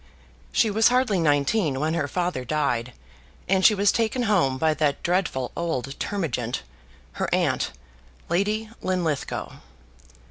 [0.51, 2.93] She was hardly nineteen when her father died
[3.47, 6.63] and she was taken home by that dreadful old termagant,
[7.11, 7.69] her aunt,
[8.27, 9.57] Lady Linlithgow.